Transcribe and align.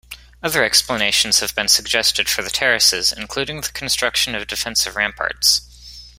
Other 0.41 0.63
explanations 0.63 1.41
have 1.41 1.53
been 1.53 1.67
suggested 1.67 2.27
for 2.27 2.41
the 2.41 2.49
terraces, 2.49 3.11
including 3.11 3.61
the 3.61 3.69
construction 3.69 4.33
of 4.33 4.47
defensive 4.47 4.95
ramparts. 4.95 5.61